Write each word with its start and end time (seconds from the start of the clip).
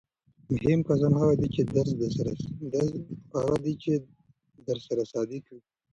مهم 0.53 0.79
کسان 0.89 1.13
هغه 1.21 1.33
دي 1.39 1.47
چې 3.83 3.91
درسره 4.67 5.01
صادق 5.13 5.43
وي. 5.51 5.59